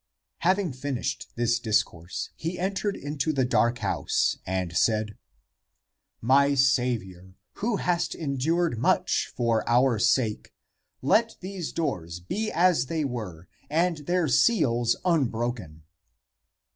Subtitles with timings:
[0.39, 5.15] Having finished this discourse, he entered into the dark house, and said,"
[6.33, 10.55] My Saviour, who hast endured much for our sake,
[11.03, 15.83] let these doors be as they were and their seals unbroken!"